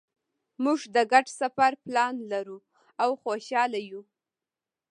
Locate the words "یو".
3.89-4.01